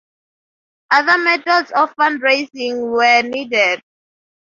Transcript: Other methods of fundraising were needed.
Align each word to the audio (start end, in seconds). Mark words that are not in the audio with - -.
Other 0.89 1.19
methods 1.19 1.71
of 1.75 1.93
fundraising 1.95 2.91
were 2.91 3.21
needed. 3.21 3.83